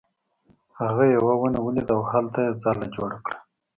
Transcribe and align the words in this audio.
هغه 0.79 1.03
یوه 1.15 1.33
ونه 1.39 1.59
ولیده 1.65 1.93
او 1.97 2.01
هلته 2.11 2.39
یې 2.45 2.57
ځاله 2.63 2.87
جوړه 2.95 3.17
کړه. 3.25 3.37